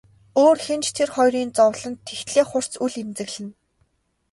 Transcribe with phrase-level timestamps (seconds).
[0.41, 3.51] Өөр хэн ч тэр хоёрын зовлонд тэгтлээ хурц үл эмзэглэнэ.